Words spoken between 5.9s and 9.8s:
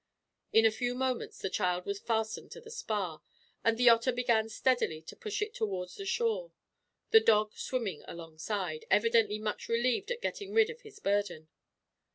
the shore; the dog swimming alongside, evidently much